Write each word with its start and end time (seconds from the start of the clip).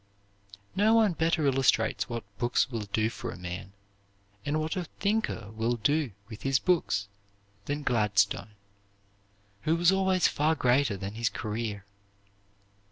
No 0.75 0.95
one 0.95 1.13
better 1.13 1.45
illustrates 1.45 2.09
what 2.09 2.23
books 2.39 2.71
will 2.71 2.85
do 2.91 3.07
for 3.07 3.29
a 3.29 3.37
man, 3.37 3.71
and 4.43 4.59
what 4.59 4.75
a 4.75 4.85
thinker 4.99 5.51
will 5.51 5.75
do 5.75 6.13
with 6.27 6.41
his 6.41 6.57
books, 6.57 7.07
than 7.65 7.83
Gladstone, 7.83 8.55
who 9.61 9.75
was 9.75 9.91
always 9.91 10.27
far 10.27 10.55
greater 10.55 10.97
than 10.97 11.13
his 11.13 11.29
career. 11.29 11.85